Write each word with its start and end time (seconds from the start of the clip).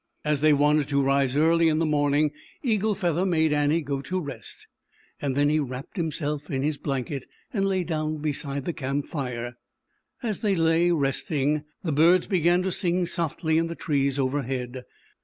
As 0.25 0.41
they 0.41 0.51
wanted 0.51 0.89
to 0.89 0.99
rise 1.03 1.35
early 1.35 1.69
in 1.69 1.77
the 1.77 1.85
morning, 1.85 2.31
Eagle 2.63 2.95
Feather 2.95 3.23
made 3.23 3.53
Annie 3.53 3.83
go 3.83 4.01
to 4.01 4.19
rest. 4.19 4.65
Then 5.21 5.47
he 5.49 5.59
wrapped 5.59 5.95
himself 5.95 6.49
in 6.49 6.63
his 6.63 6.79
blanket 6.79 7.25
and 7.53 7.67
lay 7.67 7.83
down 7.83 8.17
beside 8.17 8.65
the 8.65 8.73
camp 8.73 9.05
fire. 9.05 9.57
As 10.23 10.39
they 10.39 10.55
lay 10.55 10.89
resting 10.89 11.65
the 11.83 11.91
birds 11.91 12.25
began 12.25 12.63
to 12.63 12.71
sing 12.71 13.05
softly 13.05 13.59
in 13.59 13.67
the 13.67 13.75
trees 13.75 14.17
overhead. 14.17 14.85